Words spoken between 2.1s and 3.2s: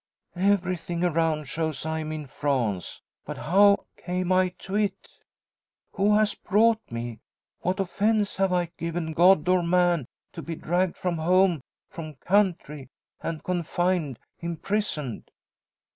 in France.